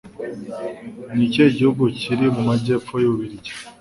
Nikihe 1.15 1.49
gihugu 1.57 1.83
kiri 2.01 2.25
mu 2.35 2.41
majyepfo 2.49 2.93
y'Ububiligi 2.99 3.51